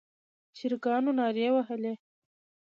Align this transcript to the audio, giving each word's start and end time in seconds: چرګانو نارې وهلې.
چرګانو 0.57 1.11
نارې 1.19 1.47
وهلې. 1.53 1.93